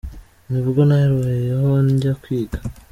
Ni 0.49 0.59
bwo 0.65 0.81
nahereyeho 0.87 1.69
njya 1.87 2.13
kwiga. 2.21 2.59